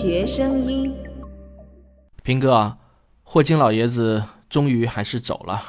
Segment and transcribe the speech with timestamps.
[0.00, 0.94] 学声音。
[2.22, 2.78] 平哥，
[3.24, 5.60] 霍金老爷子终于还是走了。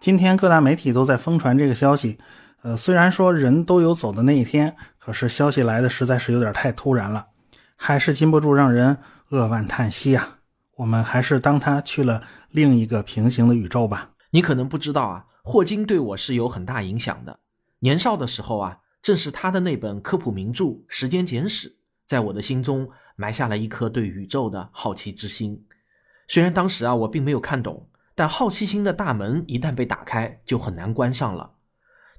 [0.00, 2.16] 今天各大媒体都在疯传这个消息。
[2.62, 7.26] 呃，虽然说人都有走的那一天，可是消息来的实在是有点太突然了，
[7.76, 8.96] 还是禁不住让人
[9.28, 10.38] 扼腕叹息呀。
[10.76, 14.12] 我们还是当他去了另一个平行的宇宙吧。
[14.30, 17.38] 你可能不知道啊，霍金对我是有很大影响的。
[17.80, 21.68] 年少的时候啊，正是他的那本科普名著《时间简史》
[22.06, 25.66] 在我的心中埋下了一颗对宇宙的好奇之心。
[26.28, 31.54] 虽然当时啊我并没有看懂，但好奇心的大门一旦被打开，就很难关上了。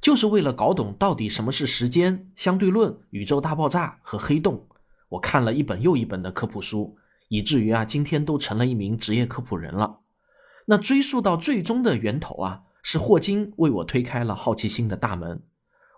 [0.02, 4.68] 就是为了搞懂到底什么是时间、相对论、宇宙大爆炸和黑洞，
[5.10, 6.98] 我看了一本又一本的科普书，
[7.30, 10.00] 以至于啊今天都成了一名职业科普人了。
[10.66, 12.64] 那追溯到最终的源头啊。
[12.90, 15.44] 是霍金为我推开了好奇心的大门。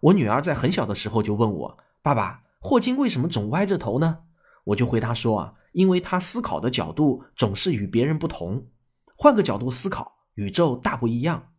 [0.02, 4.24] 我女儿在很小的时候就问我：“爸爸，霍金为什么总歪着头呢？”
[4.70, 8.68] 我就回答说：“啊，因为他思考的角度总是与别人不同。
[9.16, 11.54] 换个角度思考，宇宙大不一样。”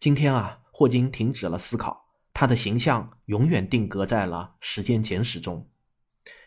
[0.00, 5.68] 今天啊，霍金停止了思考，他的形象永远定格在了《时间简史》中。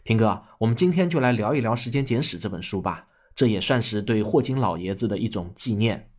[0.03, 6.09] 平哥，我们今天就来聊一聊《时间简史》这本书吧，这也算是对霍金老爷子的一种纪念。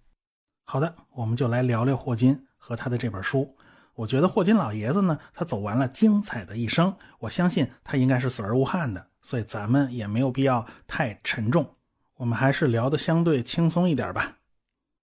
[0.64, 3.56] 好的，我们就来聊聊霍金和他的这本书。
[3.96, 11.74] 我觉得霍金老爷子呢，他走完了精彩的一生，我相信他应该是死而无憾的，所以咱们也没有必要太沉重，
[12.18, 14.36] 我们还是聊的相对轻松一点吧。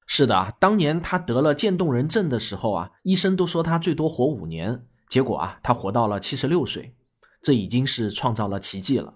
[0.06, 6.96] 是的啊，当年他得了渐冻人症的时候啊，医生都说他最多活五年，结果啊，他活到了七十六岁，
[7.42, 9.16] 这已经是创造了奇迹了。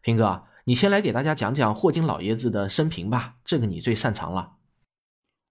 [0.00, 4.54] 平哥，你先来给大家讲讲霍金老爷子的生平吧，这个你最擅长了。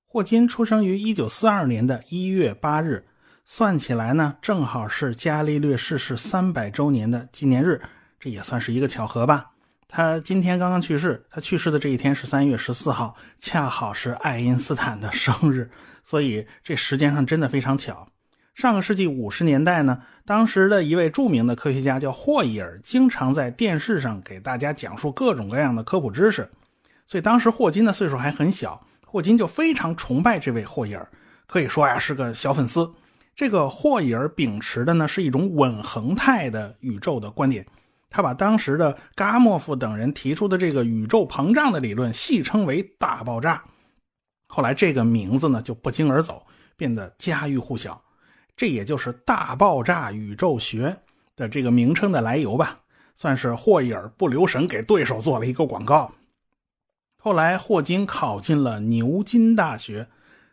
[0.07, 3.07] 霍金出生于一九四二年的一月八日，
[3.45, 7.81] 算起来呢，正好是伽利略逝世三百周年的纪念日，
[8.19, 9.51] 这也算是一个巧合吧。
[9.87, 15.71] 他今天刚刚去世，他去世的这一天是三月十四号，恰好是爱因斯坦的生日，
[16.03, 18.07] 所以这时间上真的非常巧。
[18.53, 26.49] 上个世纪五十年代呢，当时的一位著名的科学家叫霍伊尔，经常在电视上给大家讲述各种各样的科普知识，
[27.07, 28.85] 所以当时霍金的岁数还很小。
[29.05, 31.09] 霍金就非常崇拜这位霍伊尔，
[31.47, 32.91] 可以说呀是个小粉丝。
[33.33, 37.65] 这个霍伊尔秉持的呢是一种稳恒态的宇宙的观点，
[38.09, 43.63] 他把当时的伽莫夫等人提出的这个宇宙膨胀的理论戏称为大爆炸。
[44.47, 48.01] 后来这个名字呢就不胫而走，变得家喻户晓，
[48.57, 50.97] 这也就是大爆炸宇宙学
[51.35, 52.79] 的这个名称的来由吧，
[53.15, 56.11] 算是霍伊尔不留神给对手做了一个广告。
[57.21, 60.07] 后来，霍金考进了牛津大学，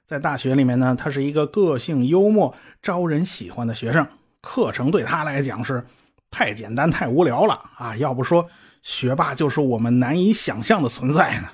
[0.04, 4.06] 在大学里面呢，他是一个个性幽默、招人喜欢的学生。
[4.40, 5.86] 课程对他来讲是
[6.36, 7.96] 太简单、太无聊了啊！
[7.96, 8.46] 要不说
[8.82, 11.48] 学霸就是我们难以想象的存在呢。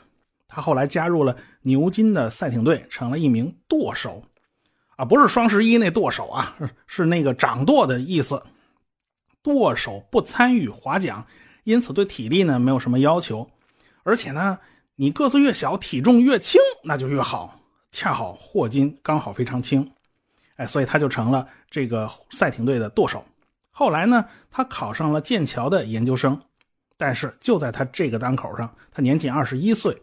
[0.48, 4.24] 他后来加入了牛津的赛艇队，成了一名舵手，
[4.96, 6.56] 啊，不是双十一那舵手啊，
[6.88, 8.42] 是那个掌舵的意思。
[9.40, 11.24] 舵手不参与划桨，
[11.62, 13.48] 因此对体力呢没有什么要求，
[14.02, 14.58] 而且呢。
[14.96, 17.60] 你个子越小，体重越轻，那就越好。
[17.92, 19.92] 恰好霍金刚好非常轻，
[20.56, 23.24] 哎，所以他就成了这个赛艇队的舵手。
[23.72, 26.40] 后来呢，他考上了剑桥的研究生，
[26.96, 30.00] 但是就在他这个当口上，他年仅二十一岁，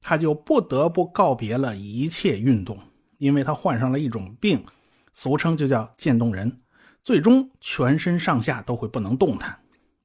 [0.00, 2.78] 他就不得不告别了一切运动，
[3.18, 4.64] 因为他患上了一种病，
[5.12, 6.60] 俗称就叫渐冻人，
[7.04, 9.58] 最终全身上下都会不能动弹。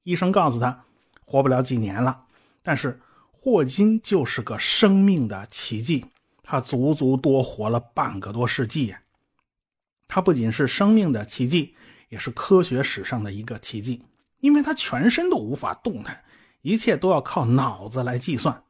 [0.04, 0.84] 医生告诉他，
[1.24, 2.26] 活不了几年了，
[2.62, 3.00] 但是。
[3.46, 6.06] 霍金就是个生命的奇迹，
[6.44, 9.02] 他足足多活了半个多世纪呀。
[10.08, 11.76] 他不仅是生命的奇迹，
[12.14, 14.04] 也是科学史上的一个奇迹，
[14.40, 16.24] 因为他全身都无法动弹，
[16.62, 18.64] 一切都要靠脑子来计算。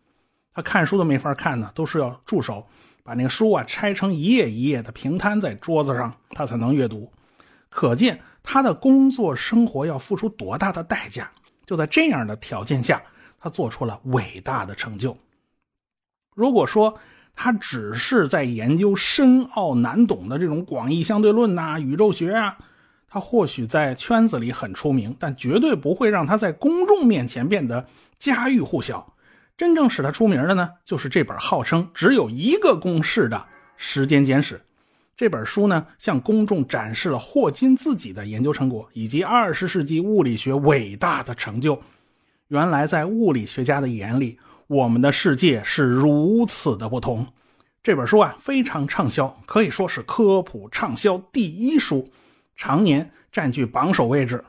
[0.53, 2.65] 他看书都没法看呢，都是要助手
[3.03, 7.11] 把那个书啊拆成一页一页的平摊在桌子上，他才能阅读。
[7.69, 11.29] 可见他的工作生活要付出多大的代价。
[11.65, 13.03] 就在这样的条件下。
[13.45, 15.17] 他做出了伟大的成就。
[16.33, 16.97] 如果说
[17.35, 22.57] 他只是在研究深奥难懂的这种广义相对论呐、宇宙学啊，
[23.13, 27.85] 他或许在圈子里很出名，但绝对不会让他在公众面前变得
[28.17, 29.13] 家喻户晓。
[29.55, 33.37] 真正使他出名的呢，就是这本号称只有一个公式的
[33.77, 34.55] 《时间简史》。
[35.15, 41.79] 这本书呢，向公众展示了霍金自己的研究成果以及二十世纪物理学伟大的成就。
[42.47, 47.27] 原来，在物理学家的眼里，我们的世界是如此的不同。
[47.83, 52.09] 这本书啊，非常畅销，可以说是科普畅销第一书，
[52.55, 54.43] 常年占据榜首位置。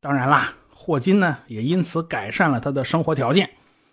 [0.00, 3.50] 当然啦，霍金呢也因此改善了他的生活条件。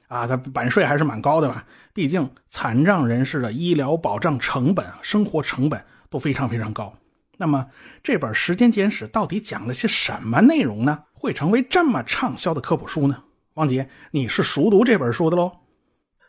[0.07, 1.65] 啊，他版税还是蛮高的吧？
[1.93, 6.95] 毕竟残障人士的医疗保障成本、生活成本都非常非常高。
[7.37, 7.67] 那么
[8.01, 11.03] 这本《时间简史》到底讲了些什么内容呢？
[11.13, 13.23] 会成为这么畅销的科普书呢？
[13.53, 15.51] 王杰，你是熟读这本书的喽？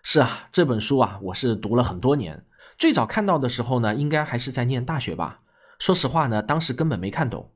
[0.03, 2.44] 是啊，这本书啊，我是读了很多年。
[2.77, 5.41] 最早看到的时候呢，应该还是在念大学吧。
[5.81, 7.50] 说实话呢，当时根本没看懂。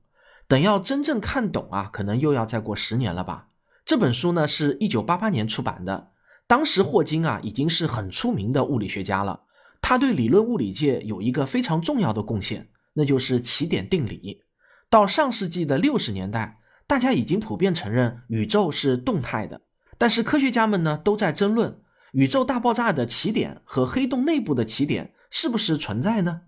[0.49, 3.49] 等要真正看懂啊，可能又要再过十年了吧。
[3.85, 6.13] 这本书呢，是一九八八年出版的。
[6.47, 9.43] 当时霍金啊已经是很出名的物理学家了，
[9.83, 14.41] 他对理论物理界有一个非常重要的贡献，那就是奇点定理。
[14.89, 19.61] 到上世纪的六十年代，大家已经普遍承认宇宙是动态的，
[19.99, 21.79] 但是科学家们呢都在争论
[22.13, 26.43] 宇宙大爆炸的起点和黑洞内部的起点是不是存在呢？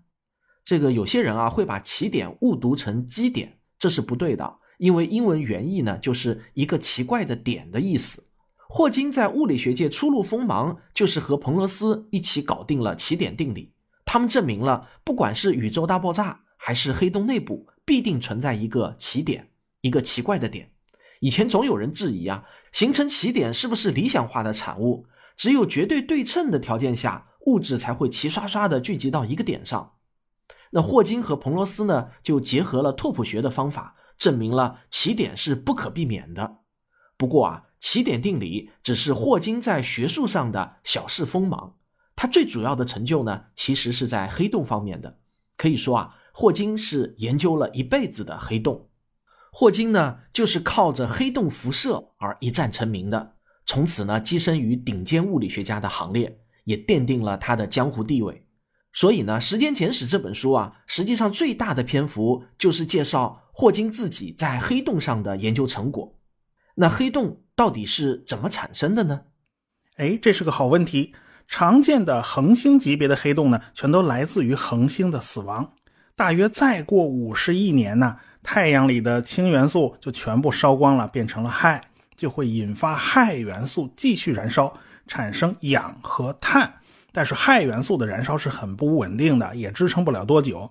[0.67, 8.21] 这个有些人啊会把起点误读成基点，这是不对的，因为英文原意呢就是一个奇怪的点的意思。
[8.67, 13.71] 霍金在物理学界初露锋芒，就是和彭罗斯一起搞定了奇点定理。
[14.03, 19.47] 他们证明了，不管是宇宙大爆炸还是黑洞内部，必定存在一个奇点，
[19.79, 20.69] 一个奇怪的点。
[21.21, 22.43] 以前总有人质疑啊，
[22.73, 25.05] 形成奇点是不是理想化的产物？
[25.37, 29.93] 只有绝对对称的条件下，物质才会齐刷刷的聚集到一个点上。
[30.71, 36.59] 那霍金和彭罗斯呢，就结合了拓扑学的方法，证明了奇点是不可避免的。
[37.17, 37.63] 不过啊。
[37.79, 41.75] 奇点定理只是霍金在学术上的小试锋芒，
[42.15, 45.19] 他最主要的成就呢，其实是在黑洞方面的。
[45.57, 48.89] 可以说啊，霍金是研究了一辈子的黑洞。
[49.51, 53.35] 霍金呢，就是靠着黑洞辐射而一战成名的，
[53.67, 58.46] 从此呢，跻身于顶尖物理学家的行列，也奠定了他的江湖地位。
[58.97, 66.15] 所以呢，《时间简史》这本书啊，实际上最大的篇幅就是介绍霍金自己在黑洞上的研究成果。
[66.73, 69.21] 那黑洞到底是怎么产生的呢？
[69.97, 71.13] 哎，这是个好问题。
[71.47, 75.73] 常见的恒星级别的黑洞呢，全都来自于恒星的死亡。
[76.15, 81.79] 大约再过五十亿年呢，太阳里的氢元素就全部烧光了，变成了氦，
[82.15, 86.73] 就会引发氦元素继续燃烧，产生氧和碳。
[87.17, 90.69] 但是氦元素的燃烧是很不稳定的，也支撑不了多久。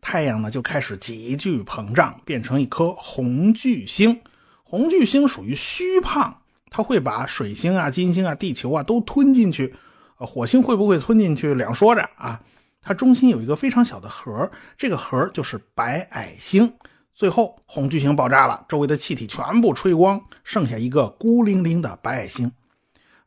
[0.00, 4.18] 太阳呢就开始急剧膨胀，变成一颗红巨星。
[4.62, 6.34] 红巨星属于虚胖，
[6.70, 9.74] 它会把水星啊、金星啊、地球啊都吞进去。
[10.16, 12.40] 火星会不会吞进去两说着啊。
[12.80, 16.72] 它中心有一个非常小的核，这个核就是白矮星。
[17.12, 22.50] 最后红巨星爆炸了，周围的气体全部吹光，剩下一个孤零零的白矮星。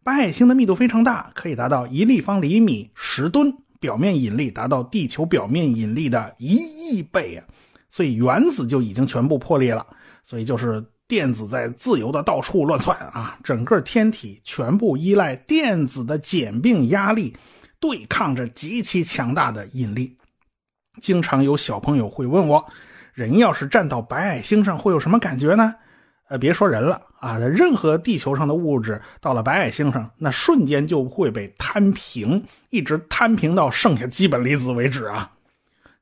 [0.06, 7.44] 白矮星的密度非常大，可以达到一立方厘米十吨，表面引力达到地球表面引力的一亿倍啊！
[7.90, 9.86] 所以原子就已经全部破裂了，
[10.24, 10.82] 所以就是。
[11.08, 17.32] 电子在自由的到处乱窜啊，整个天体全部依赖电子的简并压力
[17.80, 20.18] 对抗着极其强大的引力。
[21.00, 22.66] 经常有小朋友会问我，
[23.14, 25.76] 人要是站到白矮星上会有什么感觉呢？
[26.28, 35.32] 呃，别说人了啊，任何地球上的物质到了白矮星上，那瞬间就会被摊平，一直摊平到剩下基本粒子为止啊。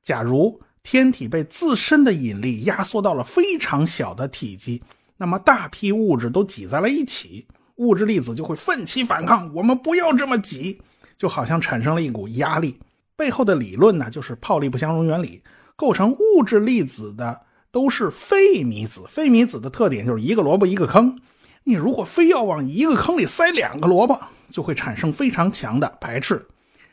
[0.02, 0.60] 假如。
[0.86, 4.84] 天体被自身的引力压缩到了非常小的体积，
[5.16, 9.50] 那么大批物质都挤在了一起，物质粒子就会奋起反抗。
[9.53, 10.82] 我们不要这么挤，
[11.15, 12.77] 就好像产生了一股压力。
[13.15, 15.42] 背后的理论呢，就是泡利不相容原理。
[15.77, 17.39] 构成物质粒子的
[17.74, 21.20] 都是费米子，费米子的特点就是一个萝卜一个坑。
[21.63, 26.46] 你如果非要往一个坑里塞两个萝卜，就会产生非常强的排斥，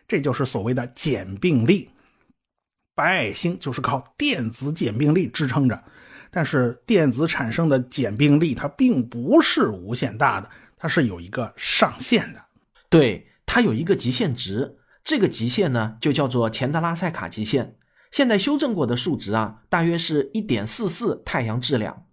[0.09, 1.91] 这就是所谓的简并力。
[2.95, 5.85] 白矮星就是靠电子简并力支撑着，
[6.31, 12.43] 但是电子产生的简并力它并不是无限大的，它是有一个上限的。
[12.89, 17.77] 对，它有一个极限值，这个极限呢就叫做钱德拉塞卡极限。
[18.11, 22.07] 现在修正过的数值啊，大约是一点四四太阳质量。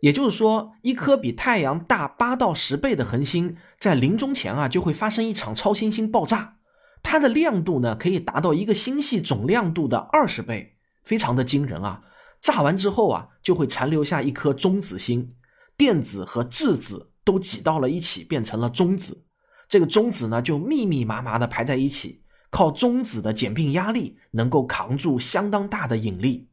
[0.00, 6.56] 也就是说，一颗比太阳大八到十倍的恒星，在临终前啊，就会发生一场超新星爆炸。
[7.02, 12.02] 它的亮度呢，可以达到一个星系总亮度的二十倍，非常的惊人啊！
[12.42, 15.28] 炸完之后啊，就会残留下一颗中子星，
[15.76, 19.24] 电子和质子都挤到了一起，变成了中子。
[19.68, 26.48] 这个中子呢，就密密麻麻的排在一起，靠中子的简并压力，能够扛住相当大的引力。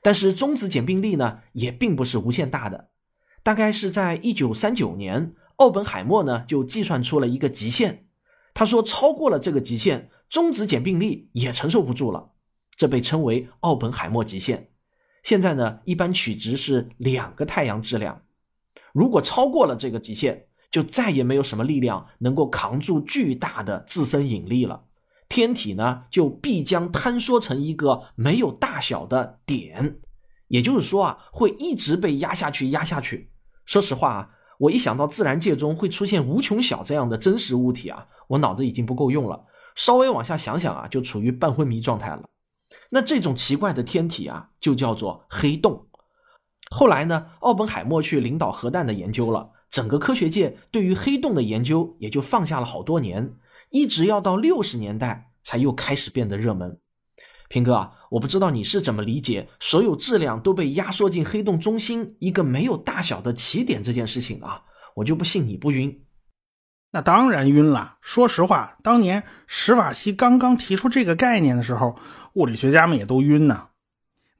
[0.00, 2.90] 但是中子简并力呢，也并不是无限大的，
[3.42, 8.06] 大概是在一九三九年，奥本海默呢就计算出了一个极限。
[8.54, 12.32] 他说：“超过了这个极限，中子简并力也承受不住了，
[12.76, 14.70] 这被称为奥本海默极限。
[15.22, 18.22] 现在呢，一般取值是两个太阳质量。
[18.92, 24.84] 如果超过了这个极限，就再也没有什么力量能够扛住巨大的自身引力了。
[25.28, 29.98] 天体呢，就必将坍缩成一个没有大小的点，
[30.48, 33.30] 也就是说啊，会一直被压下去，压下去。
[33.66, 39.44] 说实话啊，我一想到自然界中会出现无穷小这样的真实物体啊，我脑子已经不够用了。
[39.74, 42.24] 稍微往下想想啊，就处于半昏迷状态了。
[42.90, 45.86] 那这种奇怪的天体啊，就叫做黑洞。
[46.70, 53.34] 后来呢，奥本海默去领导核弹的研究了，整个科学界对于黑洞的研究也就放下了好多年。
[53.70, 56.78] 一直要到六十年代才又开始变得热门。
[57.48, 64.62] 平哥啊，我不知道你是怎么理解所有质量都被压缩进黑洞中心一个没有大小的起点这件事情啊，
[64.96, 66.04] 我就不信你不晕。
[66.90, 67.96] 那当然晕了。
[68.00, 71.98] 说实话，当年史瓦西刚刚提出这个概念的时候，
[72.34, 73.67] 物理学家们也都晕呢。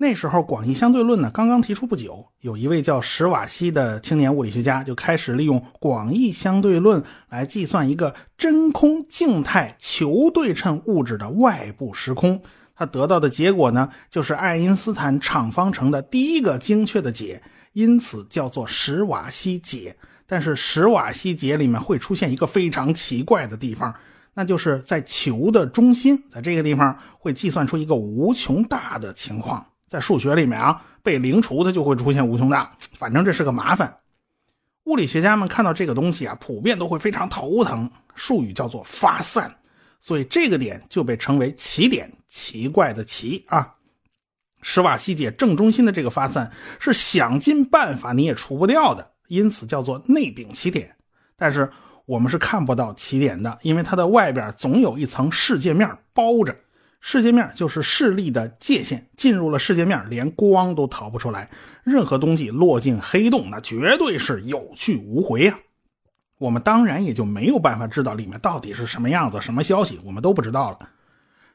[0.01, 12.41] 那时候，广义相对论呢刚刚提出不久，有一位叫史瓦西的青年物理学家就开始利用广义相对论来计算一个真空静态球对称物质的外部时空。
[12.77, 19.97] 他得到的结果呢，就是爱因斯坦场方程的第一个精确的解，因此叫做史瓦西解。
[20.29, 23.93] 但是史瓦西解里面会出现一个非常奇怪的地方，
[24.35, 29.67] 那就是在球的中心，在这个地方会计算出一个无穷大的情况。
[29.89, 33.99] 在数学里面啊，被零除它就会出现无穷大，反正这是个麻烦。
[34.85, 39.55] 物理学家们看到这个东西啊，普遍都会非常头疼，术语叫做发散，
[40.01, 43.75] 所以这个点就被称为奇点，奇怪的奇啊。
[44.61, 50.95] 史瓦西解正中心的这个发散是想尽办法你也除不掉的，因此叫做内禀奇点。
[51.37, 51.71] 但是
[52.07, 56.57] 我们是看不到奇点的，因为它的外边总有一层世界面包着。
[57.01, 61.49] 世界面就是视力的界限，进入了世界面，连光都逃不出来。
[61.85, 65.59] 任何东西落进黑洞，那绝对是有去无回啊！
[66.39, 70.91] 我们当然也就没有办法知道里面到底是什么样子、什么消息，我们都不知道了。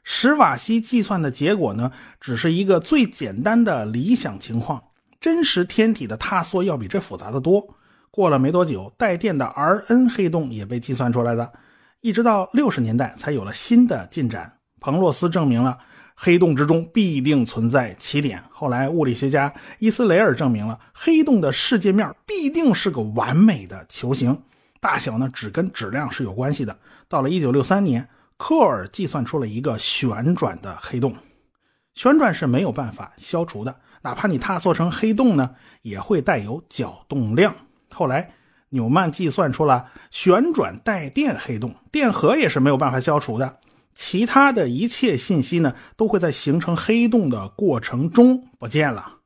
[0.02, 4.82] 史瓦西计算的结果呢，只是一个最简单的理想情况，
[5.20, 7.76] 真实天体的塌缩要比这复杂的多。
[8.10, 11.52] 过了没多久，带电的 R_n 黑洞也被计算出来了，
[12.00, 14.58] 一直到六十年代才有了新的进展。
[14.84, 15.78] 彭洛斯证明了
[16.14, 18.44] 黑洞之中必定存在奇点。
[18.50, 24.38] 后来，物理学家伊斯雷尔证明了黑洞的世界面必定是个完美的球形，
[24.80, 26.78] 大小呢只跟质量是有关系的。
[27.08, 31.16] 到了1963年，科尔计算出了一个旋转的黑洞，
[31.94, 37.56] 旋转是没有办法消除的，哪怕你塌缩成黑洞呢，也会带有角动量。
[37.90, 38.34] 后来，
[38.68, 43.56] 纽曼计算出了旋转带电黑洞，电荷也是没有办法消除的。
[43.94, 49.18] 其他的一切信息呢，都会在形成黑洞的过程中不见了。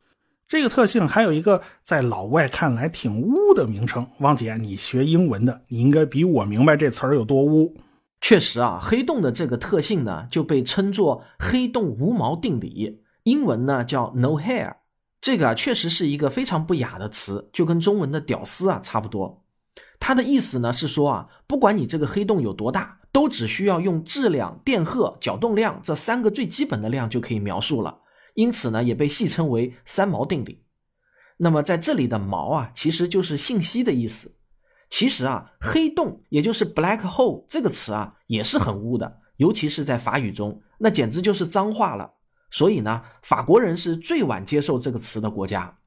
[0.46, 4.06] 这个特性还有一个在老外看来挺污的名称。
[4.20, 7.76] 汪姐，你学英文的，你应该比我明白这词儿有多污。
[8.20, 14.76] 确实啊，黑洞的这个特性呢，就被称作黑洞无毛定理，英文呢叫 no hair。
[15.20, 19.44] 这个啊，确实是一个非常不雅的词，就跟中文的屌丝啊差不多。
[20.00, 22.96] 它的意思呢是说啊，不管你这个黑洞有多大。
[23.10, 27.98] 都只需要用质量、电荷、角动量这三个最基本的量就可以描述了，
[28.34, 30.62] 因此呢，也被戏称为三毛定理。
[31.38, 34.36] 那么在这里的“毛”啊，其实就是信息的意思。
[34.90, 42.12] 其实啊，黑洞也就是 “black hole” 这个词啊，也是很污的，尤其是在法语中，那简直就是脏话了。
[42.50, 45.78] 所以呢，法国人是最晚接受这个词的国家。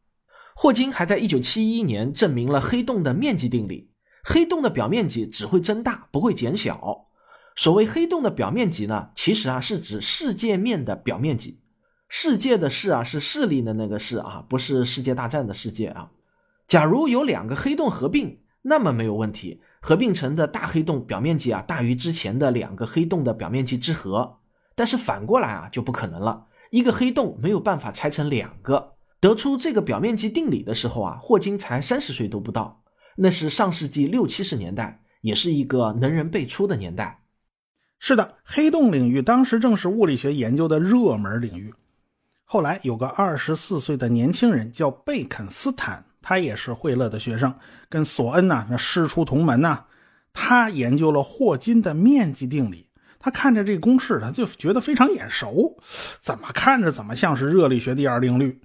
[0.55, 3.90] 霍金还在1971年证明了黑洞的面积定理：
[4.23, 7.07] 黑洞的表面积只会增大，不会减小。
[7.55, 11.59] 所谓黑洞的表面积呢，其实啊是指世界面的表面积。
[12.13, 16.11] 世界的“世”啊是势力的那个“世”啊，不是世界大战的世界啊。
[16.67, 24.39] 假如有两个黑洞合并，那么没有问题，合并成的大黑洞表面积啊大于之前的两个黑洞的表面积之和。
[24.75, 28.93] 但是反过来啊就不可能了，一个黑洞没有办法拆成两个。
[29.21, 32.80] 得出这个表面积定理的时候啊，霍金才三十岁都不到，
[33.15, 37.19] 那是上世纪六七十年代，也是一个能人辈出的年代。
[37.99, 41.73] 是的，黑洞领域当时正是物理学研究的热门领域。
[42.43, 47.53] 后来有个二十四岁的年轻人叫贝肯斯坦，他也是惠勒的学生，
[47.87, 49.85] 跟索恩呐那师出同门呐。
[50.33, 52.87] 他研究了霍金的面积定理，
[53.19, 55.77] 他看着这公式，他就觉得非常眼熟，
[56.21, 58.59] 怎么看着怎么像是热力学第二定律。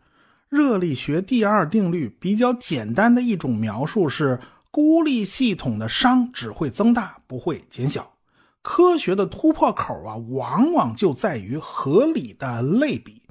[0.49, 4.39] 热力学第二定律比较简单的一种描述是，
[4.71, 8.15] 孤立系统的熵只会增大，不会减小。
[8.63, 13.23] 科学的突破口啊，往往就在于合理的类比。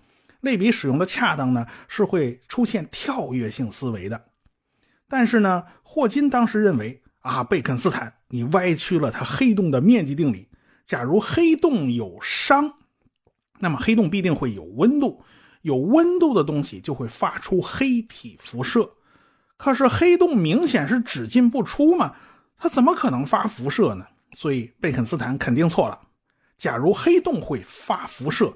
[0.41, 4.25] 类比使用的恰当呢，是会出现跳跃性思维的。
[5.07, 10.47] 但是呢，霍金当时认为啊，贝肯斯坦你歪曲了它黑洞的面积定理。
[10.85, 12.73] 假如黑洞有熵，
[13.59, 15.23] 那么黑洞必定会有温度，
[15.65, 18.87] 有温度的东西就会发出黑体辐射。
[19.57, 22.13] 可是黑洞明显是只进不出嘛，
[22.55, 24.05] 它怎么可能发辐射呢？
[24.33, 25.99] 所以贝肯斯坦肯定错了。
[26.55, 28.53] 假如黑洞会发辐射，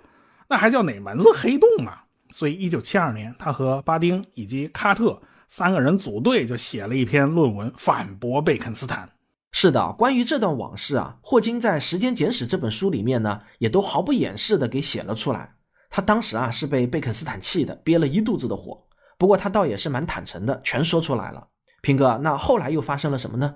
[0.47, 2.05] 那还叫哪门子黑洞啊？
[2.29, 9.09] 所以一九七二年，他和巴丁以及卡特三个人组队，就写了一篇论文反驳贝肯斯坦。
[9.51, 15.55] 是的，关于这段往事啊，霍金在《时间简史》这本书里面呢，也都毫不掩饰的给写了出来。
[15.89, 18.81] 他当时啊是被贝肯斯坦气的，憋了一肚子的火。
[19.17, 21.47] 不过他倒也是蛮坦诚的，全说出来了。
[21.81, 23.55] 平哥，那后来又发生了什么呢？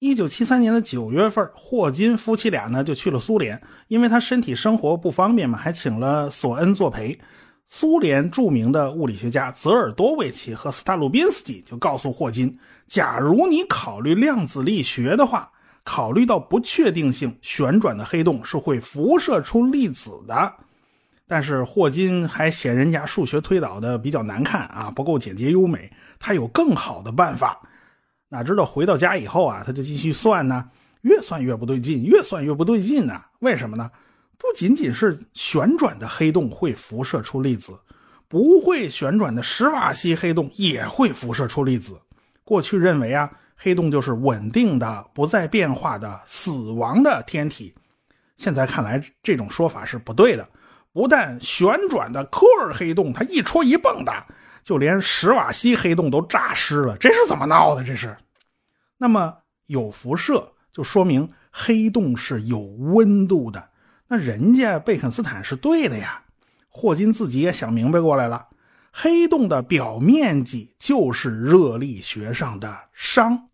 [0.00, 7.18] 一九七三年的九月份，霍金夫妻俩呢就去了苏联，因为他身体生活不方便嘛，还请了索恩作陪。
[7.68, 15.50] 苏联著名的物理学家泽尔多维奇和斯塔鲁宾斯基就告诉霍金：“假如你考虑量子力学的话，
[15.84, 20.54] 考虑到不确定性，旋转的黑洞是会辐射出粒子的。”
[21.26, 25.90] 但是霍金还嫌人家数学推导的比较难看啊，不够简洁优美。
[26.18, 27.60] 他有更好的办法。
[28.28, 30.68] 哪知道回到家以后啊，他就继续算呢，
[31.02, 33.20] 越算越不对劲，越算越不对劲呢。
[33.40, 33.90] 为什么呢？
[34.38, 37.78] 不仅仅是旋转的黑洞会辐射出粒子，
[38.28, 42.00] 不会旋转的史瓦西黑洞也会辐射出粒子。
[42.42, 47.72] 过去认为啊，黑洞就是稳定的、不再变化的死亡的天体，
[48.36, 50.48] 现在看来这种说法是不对的。
[50.92, 54.12] 不但旋转的科尔黑洞它一戳一蹦的，
[54.62, 57.82] 就连史瓦西黑洞都炸湿了，这是怎么闹的？
[57.82, 58.16] 这是？
[58.98, 63.70] 那么有辐射，就说明黑洞是有温度的。
[64.08, 66.22] 那人家贝肯斯坦是对的呀，
[66.68, 68.48] 霍金自己也想明白过来了，
[68.92, 73.44] 黑洞的表面积就是热力学上的熵。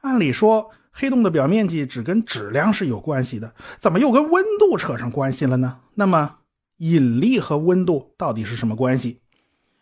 [0.00, 5.80] 按理说，黑洞的表面积只跟质量是有关系的，怎么又跟温度扯上关系了呢？
[5.94, 6.36] 那么，
[6.80, 9.20] 引力和温度到底是什么关系？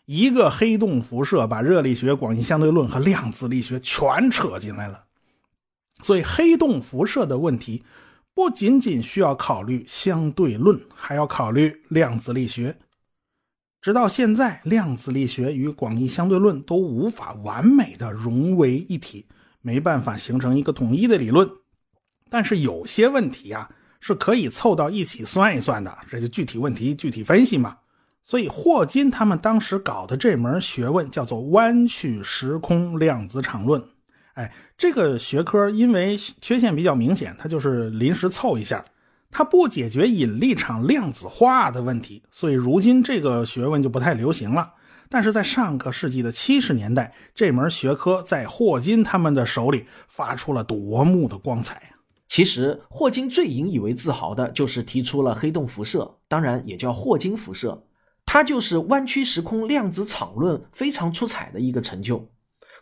[0.04, 5.04] 一个黑洞辐射把热力学、广义相对论和量子力学全扯进来了，
[6.02, 7.82] 所以黑洞辐射的问题。
[8.34, 12.76] 不仅仅需要考虑相对论，还要考虑量子力学。
[13.80, 19.26] 直到现在，量子力学与广义相对论都无法完美的融为一体，
[19.60, 21.50] 没办法形成一个统一的理论。
[22.30, 23.68] 但是有些问题啊
[24.00, 27.76] 是可以凑到一起算一算的，这就具体问题具体分析嘛。
[28.22, 33.82] 所以霍金他们当时搞的这门学问叫做弯曲时空量子场论。
[34.34, 38.84] 哎，这个学科因为缺陷比较明显，它就是临时凑一下，
[39.30, 44.74] 它不解决引力场量子化的问题，所以如今这个学问就不太流行了。
[45.10, 51.82] 但是在上个世纪的七十年代，这门学科在霍金他们的手里发出了夺目的光彩！
[52.28, 57.82] 其实，霍金最引以为自豪的就是提出了黑洞辐射，当然也叫霍金辐射，
[58.26, 62.28] 它就是弯曲时空量子场论非常出彩的一个成就。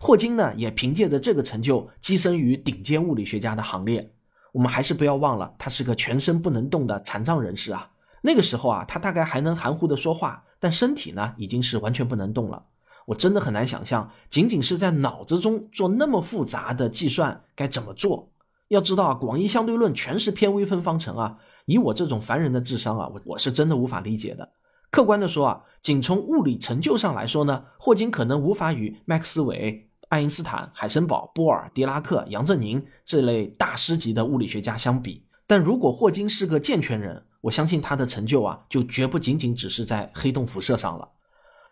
[0.01, 4.13] 霍金呢，也凭借着这个成就跻身于顶尖物理学家的行列。
[4.53, 7.89] 我们还是不要忘了，他是个全身不能动的残障人士啊。
[8.23, 12.65] 那个时候啊，他大概还能含糊的说话，但身体呢，已经是完全不能动了。
[13.07, 18.29] 我真的很难想象，仅仅是在脑子中做那么复杂的计算该怎么做。
[18.69, 24.53] 要知道啊，广义相对论全是偏微分方程啊，以我这种凡人的智商啊，我我是真的无法理解的。
[24.91, 29.83] 客观的说啊，仅从物理成就上来说呢，霍金可能无法与麦克斯韦。
[30.09, 41.09] 爱因斯坦、海森堡、波尔、狄拉克、杨振宁这类大师级的物理学家相比，但如果霍金是个健全人，我相信他的成就啊，就绝不仅仅只是在黑洞辐射上了。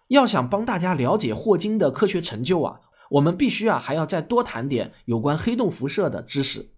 [0.09, 6.74] 要想帮大家了解霍金的科学成就啊，我们必须啊还要再多谈点有关黑洞辐射的知识。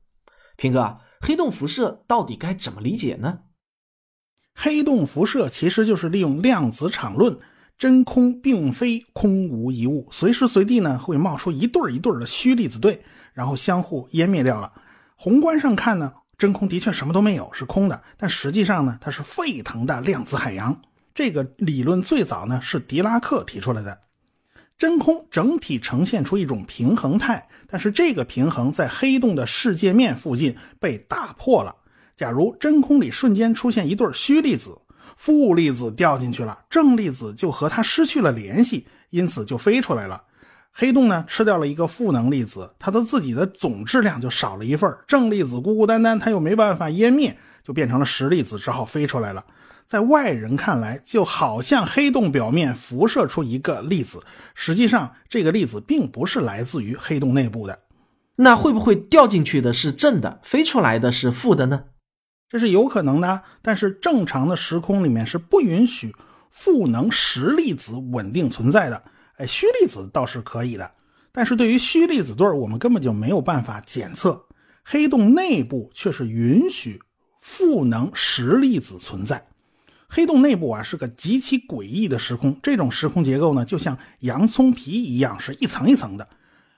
[0.57, 3.41] 平哥，黑洞辐射到底该怎么理解呢？
[4.55, 7.39] 黑洞辐射其实就是利用量子场论。
[7.79, 14.73] 真空并非空无一物，随时随地呢会冒出一对儿一对儿的虚粒子对，然后相互湮灭掉了。
[15.15, 18.03] 宏观上看呢，真空的确什么都没有，是空的。
[18.17, 20.81] 但实际上呢，它是沸腾的量子海洋。
[21.15, 24.01] 这个理论最早呢是狄拉克提出来的。
[24.79, 31.75] 真空整体呈现出一种平衡态，但是这个平衡在黑洞的世界面附近被打破了。
[32.15, 34.79] 假如真空里瞬间出现一对虚粒子。
[35.17, 40.23] 负粒子掉进去了，正粒子就和它失去了联系，因此就飞出来了。
[40.73, 47.35] 黑洞呢，吃掉了一个负能粒子，它的自己的总质量就少了一份正粒子孤孤单单，它又没办法湮灭，
[47.65, 49.43] 就变成了实粒子，只好飞出来了。
[49.87, 54.21] 在外人看来，就好像黑洞表面辐射出一个粒子，
[54.55, 57.79] 实际上这个粒子并不是来自于黑洞内部的。
[58.35, 61.85] 那会不会掉进去的是正的，飞出来的是负的呢？
[62.49, 66.15] 这是有可能的，但是正常的时空里面是不允许
[66.51, 69.03] 负能实粒子稳定存在的。
[69.37, 70.91] 哎，虚粒子倒是可以的，
[71.33, 74.45] 但是对于虚粒子对我们根本就没有办法检测。
[74.85, 77.01] 黑洞内部却是允许
[77.41, 79.47] 负能实粒子存在。
[80.17, 86.27] 黑洞内部啊是个极其诡异的时空，这种时空结构呢就像洋葱皮一样，是一层一层的。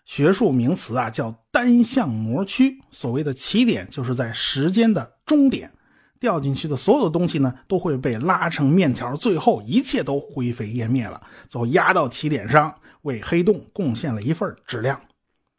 [0.05, 2.81] 学术名词啊叫单向膜区。
[2.91, 5.71] 所谓的起点就是在时间的终点，
[6.19, 15.01] 掉进去的所有的东西呢都会被拉成面条，最后一切都灰飞烟灭了，最后压到起点上，为黑洞贡献了一份质量。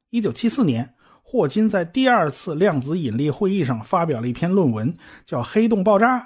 [0.10, 0.94] 一九七四年。
[1.22, 6.20] 霍金在第二次量子引力会议上发表了一篇论文，叫《黑洞爆炸》。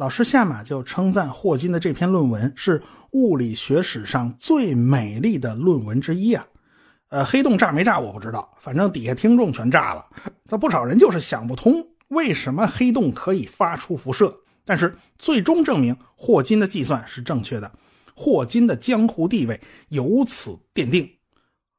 [0.00, 6.46] 老师下马就称赞霍金的这篇论文是物理学史上最美丽的论文之一啊。
[7.10, 10.06] 呃，黑洞炸没炸我不知道，反正底下听众全炸了。
[10.44, 14.34] 那不少人就是想不通为什么黑洞可以发出辐射，
[14.64, 17.70] 但是最终证明霍金的计算是正确的，
[18.16, 19.60] 霍金的江湖地位
[19.90, 21.06] 由此奠定。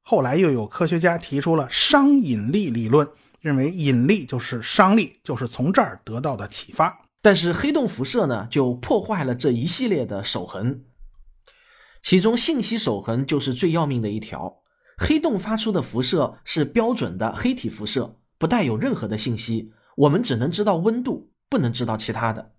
[0.03, 3.07] 后来又有科学家提出了熵引力理论，
[3.39, 6.95] 认为引力就是熵力，就是从这儿得到的启发。
[7.21, 10.81] 但是黑洞辐射呢，就破坏了这一系列的守恒，
[12.01, 14.61] 其中信息守恒就是最要命的一条。
[14.97, 22.53] 黑洞发出的辐射是标准的黑体辐射，不带有任何的信息，我们只能知道温度，不能知道其他的。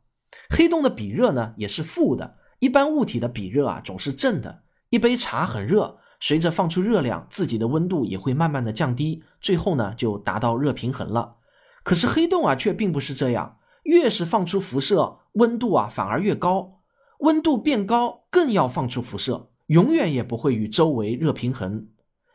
[0.50, 2.36] 黑洞的比热呢，也是负的。
[2.58, 4.62] 一般物体的比热啊，总是正的。
[4.90, 5.98] 一杯茶很热。
[6.24, 11.34] 随着放出热量，自己的温度也会慢慢的降低，最后呢就达到热平衡了。
[11.82, 16.80] 可是黑洞啊却并不是这样，越是放出辐射，温度啊反而越高。
[17.18, 21.88] 温度变高，更要放出辐射，永远也不会与周围热平衡。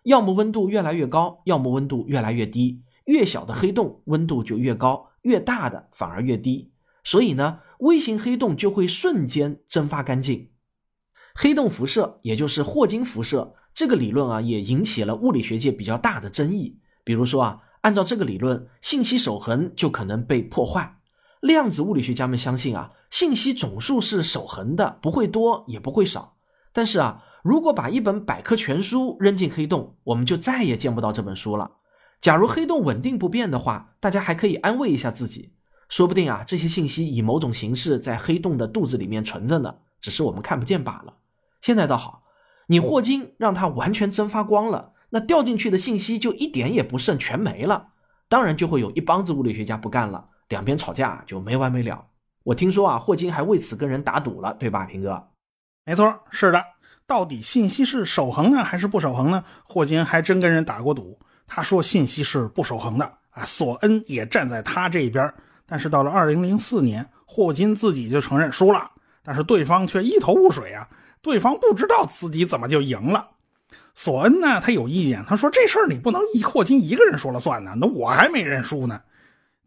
[0.04, 2.82] 要么温度越来越高，要么温度越来越低。
[3.06, 6.72] 越小的黑洞温度就越高，越大的反而越低。
[7.04, 10.50] 所以呢，微型黑洞就会瞬间蒸发干净。
[11.36, 13.56] 黑洞辐射，也就是霍金辐射。
[13.74, 16.80] 这个理论啊，也引起了物理学界比较大的争议。
[17.04, 20.97] 比如说啊，按照这个理论，信息守恒就可能被破坏。
[21.42, 26.36] 量子物理学家们相信啊，信息总数是守恒的，不会多也不会少。
[26.74, 31.72] 但是啊，如果把一本百科全书扔进黑洞，我们就再也见不到这本书了。
[32.20, 35.54] 假如黑洞稳定不变的话，大家还可以安慰一下自己，
[35.90, 41.14] 说不定啊，这些信息以某种形式在黑洞的肚子里面存着呢，只是我们看不见罢了。
[41.62, 42.24] 现在倒好。
[42.70, 47.92] 你霍金让它完全蒸发光了，那掉进去的信息就一点也不剩，全没了。
[48.28, 52.06] 当然就会有一帮子物理学家不干了，两边吵架就没完没了。
[52.44, 55.28] 我听说啊，霍金还为此跟人打赌了，对吧，平哥？
[55.86, 56.64] 没错，是的。
[57.06, 59.44] 到底信息是守恒呢，还是不守恒呢？
[59.64, 61.18] 霍金还真跟人打过赌。
[61.46, 65.34] 他说信息是不守恒的啊，索恩也站在他这一边。
[65.66, 68.92] 但是到了二零零四年，霍金自己就承认输了，
[69.24, 70.88] 但是对方却一头雾水啊。
[71.22, 73.28] 对方不知道自己怎么就赢了，
[73.96, 74.62] 索恩呢？
[74.62, 79.02] 他有意见，他说这事儿你不能一霍金一个人说了算呢，那我还没认输呢。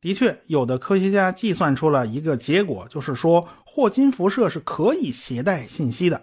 [0.01, 6.23] 的确，有的科学家计算出了一个结果，就是说霍金辐射是可以携带信息的。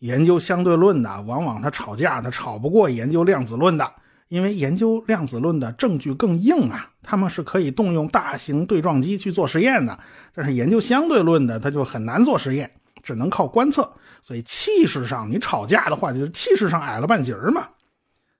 [0.00, 3.90] 研究相对论的往往他吵架，他吵不过研究量子论的，
[4.28, 9.98] 因为研究量子论的证据更硬啊，他们是可以动用大型对撞机去做实验的，
[10.34, 12.70] 但是研究相对论的他就很难做实验。
[13.02, 13.90] 只能靠观测，
[14.22, 17.66] 所以气势上你吵架的话，就是气势上矮了半截儿嘛。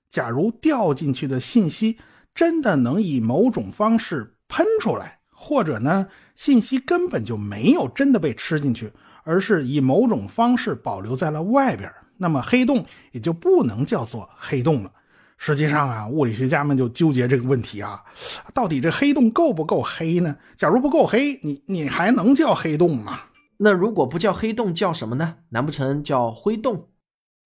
[0.07, 1.97] 假如掉进去的信息
[2.35, 8.91] 真的能以某种方式喷出来，或者呢，信息根本就没有真的被吃进去，
[9.23, 14.91] 而是以某种方式保留在了外边，那么黑洞也就不能叫做黑洞了。
[15.37, 18.03] 实际上啊，物理学家们就纠结这个问题啊，
[18.53, 20.35] 到底这黑洞够不够黑呢？
[20.57, 23.21] 假如不够黑，你你还能叫黑洞吗？
[23.57, 25.35] 那如果不叫黑洞，叫什么呢？
[25.49, 26.89] 难不成叫灰洞？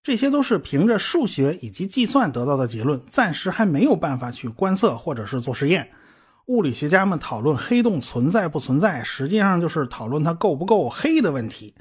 [0.02, 5.88] 这些都是凭着数学以及计算得到的结论，暂时还没有办法去观测或者是做实验。
[6.46, 11.74] 物理学家们讨论黑洞存在不存在，实际上就是讨论它够不够黑的问题。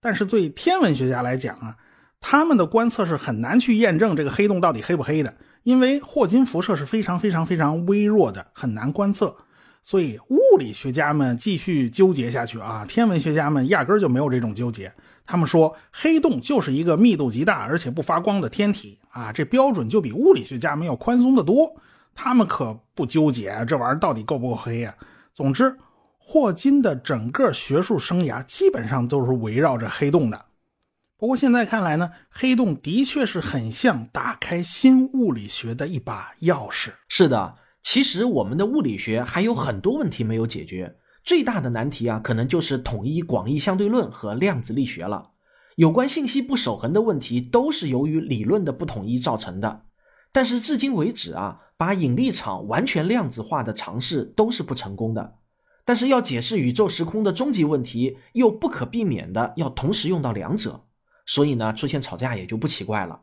[0.00, 1.76] 但是对天文学家来讲啊，
[2.20, 9.34] 他们的观测是很难去验证这个黑洞到底黑不黑的，因为霍金辐射是非常非常非常微弱的，很难观测。
[9.82, 14.92] 所以物理学家们继续纠结下去啊，天文学家们压根就没有这种纠结。
[15.26, 21.74] 他们说黑洞就是一个密度极大而且不发光的天体啊，这标准就比物理学家们要宽松的多。
[22.14, 24.94] 他们可不纠结这玩意儿到底够不够黑呀。
[25.32, 25.76] 总之，
[26.18, 30.46] 霍金的整个学术生涯基本上都是围绕着黑洞的。
[31.16, 36.90] 不过现在看来呢，黑洞的确是很像打开新物理学的一把钥匙。
[37.08, 45.30] 是的，其实我们的物理学还有很多问题没有解决，最大的难题啊，可能就是统一广义相对论和量子力学了。
[45.76, 49.82] 有关信息不守恒的问题，都是由于理论的不统一造成的。
[50.30, 55.36] 但是至今为止啊，把引力场完全量子化的尝试都是不成功的。
[55.84, 60.84] 但是要解释宇宙时空的终极问题，又不可避免的要同时用到两者，
[61.26, 63.20] 所以呢，出现吵架也就不奇怪了。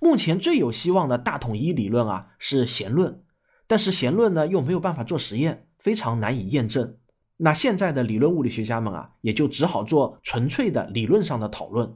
[0.00, 3.22] 目前最有希望的大统一理论啊是弦论，
[3.66, 6.96] 但是弦论呢又没有办法做实验，非常难以验证。
[7.36, 11.94] 那现在的理论物理学家们啊，也就只好做纯粹的理论上的讨论。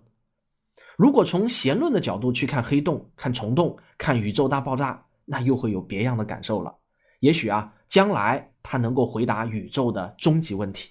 [0.96, 6.74] 如果从弦论的角度去看黑洞、看虫洞、看宇宙大爆炸，那又会有别样的感受了。
[7.20, 10.90] 也许啊，将来它能够回答宇宙的终极问题。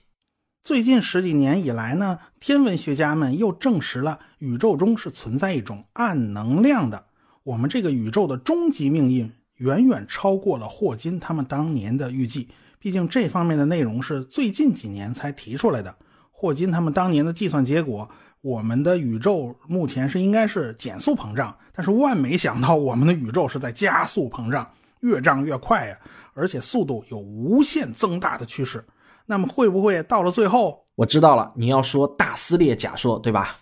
[0.64, 7.08] 最近十几年以来呢，天文学家们又证实了宇宙中是存在一种暗能量的。
[7.44, 12.50] 我们这个宇宙的终极命运远远超过了霍金他们当年的预计。
[12.78, 15.96] 毕竟这方面的内容是最近几年才提出来的。
[16.30, 18.10] 霍金他们当年的计算结果，
[18.42, 24.68] 我们的宇宙目前是应该是减速膨胀，但是万没想到我们的宇宙是在加速膨胀。
[25.02, 25.98] 越涨越快呀，
[26.36, 28.86] 而且速度有无限增大的趋势。
[29.26, 30.86] 那么会不会到了最后？
[30.94, 33.58] 我知道了，你要说大撕裂假说对吧？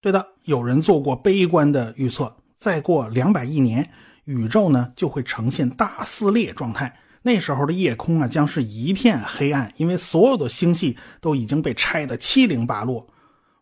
[0.00, 3.88] 对的，有人做过悲观的预测，再过两百亿年，
[4.24, 6.92] 宇宙呢就会呈现大撕裂状态。
[7.22, 13.06] 那时候的夜空啊将是一片黑暗，因为所有的星系都已经被拆得七零八落。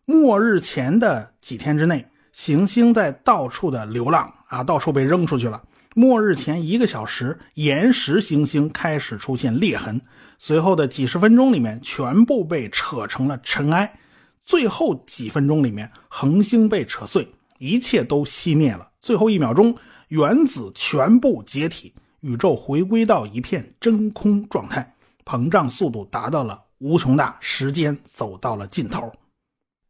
[0.05, 5.63] 末日前的几天之内，行星在到处的流浪啊，到处被扔出去了。
[5.95, 10.01] 末日前一个小时，岩石行星开始出现裂痕，
[10.37, 13.97] 随后的几十分钟里面，全部被扯成了尘埃。
[14.43, 17.25] 最后几分钟里面，恒星被扯碎，
[17.57, 18.89] 一切都熄灭了。
[19.01, 19.73] 最后一秒钟，
[20.09, 29.09] 原子全部解体，宇宙回归到一片真空状态，膨胀速度达到了无穷大，时间走到了尽头。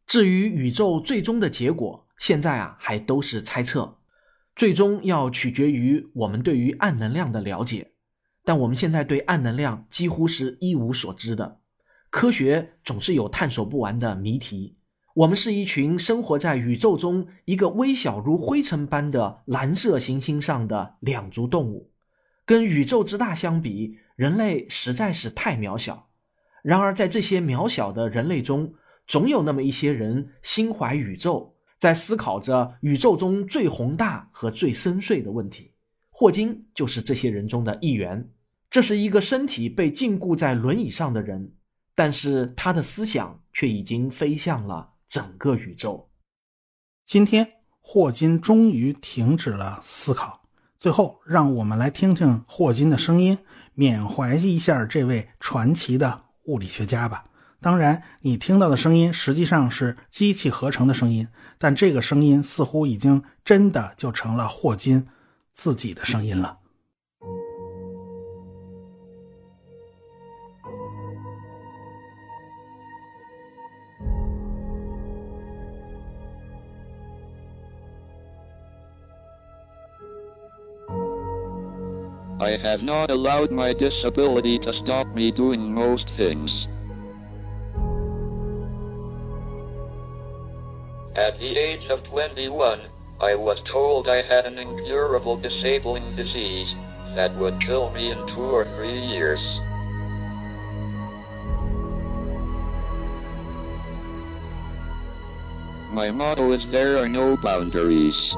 [0.06, 3.98] 至于宇宙最终的结果，现在啊还都是猜测。
[4.56, 7.92] 最终要取决于我们对于暗能量的了解，
[8.44, 11.60] 但我们现在对暗能量几乎是一无所知的。
[12.10, 14.78] 科学总是有探索不完的谜题。
[15.14, 21.90] 我们是一群生活在宇宙中一个微小如灰尘般的蓝色行星上的两足动物，
[22.44, 26.08] 跟宇宙之大相比，人类实在是太渺小。
[26.62, 28.74] 然而，在这些渺小的人类中，
[29.06, 31.52] 总有那么一些人心怀宇宙。
[31.80, 35.74] 在思考着宇宙中最宏大和最深邃的问题，
[36.08, 38.26] 霍金就是这些人中的一员。
[38.70, 41.52] 这是一个身体被禁锢在轮椅上的人，
[41.94, 46.08] 但是他的思想却已经飞向了整个宇宙。
[47.04, 47.46] 今天，
[47.82, 50.48] 霍金终于停止了思考。
[50.80, 53.38] 最后，让我们来听听霍金的声音，
[53.74, 57.26] 缅怀一下这位传奇的物理学家吧。
[57.64, 65.06] 当然，你听到的声音实际上是机器合成的声音，但这个声音似乎已经真的就成了霍金
[65.54, 66.58] 自己的声音了。
[82.38, 86.68] I have not allowed my disability to stop me doing most things.
[91.24, 92.82] At the age of 21,
[93.18, 96.74] I was told I had an incurable disabling disease
[97.14, 99.40] that would kill me in two or three years.
[105.90, 108.36] My motto is there are no boundaries.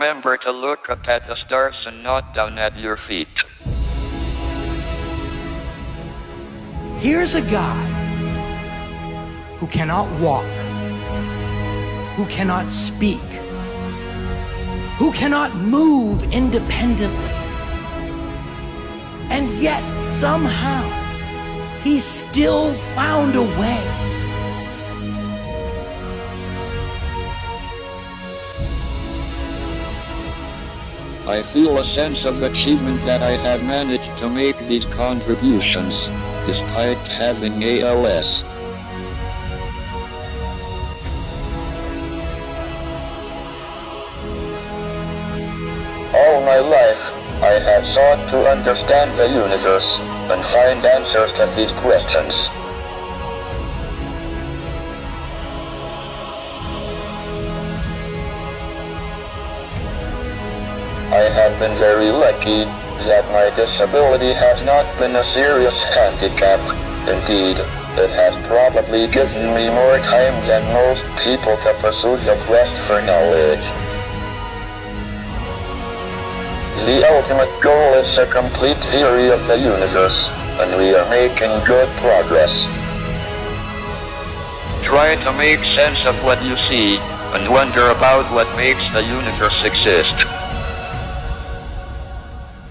[0.00, 3.28] Remember to look up at the stars and not down at your feet.
[7.00, 7.84] Here's a guy
[9.58, 10.46] who cannot walk,
[12.16, 13.20] who cannot speak,
[14.96, 17.34] who cannot move independently.
[19.28, 20.82] And yet, somehow,
[21.82, 24.09] he still found a way
[31.30, 35.94] I feel a sense of achievement that I have managed to make these contributions.
[36.44, 38.42] despite having ALS.
[46.20, 47.02] All my life,
[47.42, 49.98] I have sought to understand the universe
[50.32, 52.50] and find answers to these questions.
[61.60, 62.64] Been very lucky
[63.04, 66.56] that my disability has not been a serious handicap.
[67.04, 67.60] Indeed,
[68.00, 72.96] it has probably given me more time than most people to pursue the quest for
[73.04, 73.60] knowledge.
[76.88, 80.32] The ultimate goal is a complete theory of the universe,
[80.64, 82.64] and we are making good progress.
[84.80, 86.96] Try to make sense of what you see,
[87.36, 90.39] and wonder about what makes the universe exist.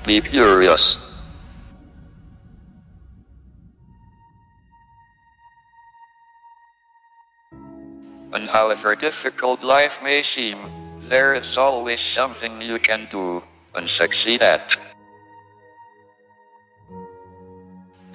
[0.10, 0.98] Be curious.
[8.34, 10.58] And however difficult life may seem,
[11.12, 13.44] there is always something you can do
[13.76, 14.76] and succeed at.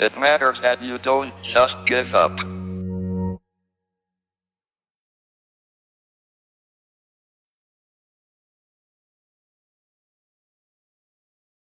[0.01, 2.37] It matters that you don't just give up.